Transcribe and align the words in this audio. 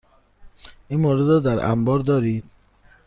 این 0.87 0.99
مورد 0.99 1.19
را 1.27 1.39
در 1.39 1.65
انبار 1.65 1.99
دارید؟ 1.99 2.43